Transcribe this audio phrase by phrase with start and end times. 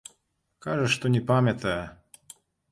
[0.67, 1.79] Кажа, што не памятае.